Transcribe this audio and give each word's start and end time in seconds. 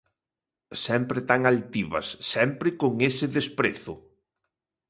Sempre 0.85 1.19
tan 1.29 1.41
altivas, 1.51 2.07
sempre 2.33 2.69
con 2.81 2.93
ese 3.09 3.25
desprezo. 3.37 3.93